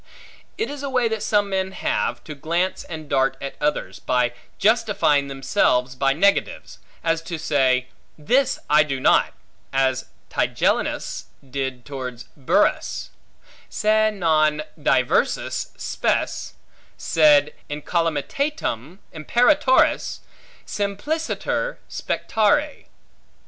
It 0.57 0.71
is 0.71 0.81
a 0.81 0.89
way 0.89 1.07
that 1.09 1.21
some 1.21 1.47
men 1.51 1.73
have, 1.73 2.23
to 2.23 2.33
glance 2.33 2.83
and 2.85 3.07
dart 3.07 3.37
at 3.39 3.53
others, 3.61 3.99
by 3.99 4.33
justifying 4.57 5.27
themselves 5.27 5.93
by 5.93 6.11
negatives; 6.11 6.79
as 7.03 7.21
to 7.21 7.37
say, 7.37 7.87
This 8.17 8.57
I 8.67 8.81
do 8.81 8.99
not; 8.99 9.33
as 9.71 10.05
Tigellinus 10.31 11.25
did 11.47 11.85
towards 11.85 12.23
Burrhus, 12.35 13.09
Se 13.69 14.09
non 14.09 14.63
diversas 14.75 15.69
spes, 15.79 16.53
sed 16.97 17.53
incolumitatem 17.69 18.97
imperatoris 19.13 20.21
simpliciter 20.65 21.77
spectare. 21.87 22.85